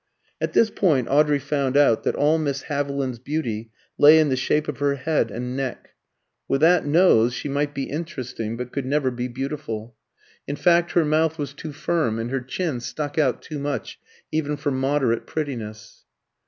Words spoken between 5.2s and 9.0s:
and neck. With "that nose" she might be "interesting," but could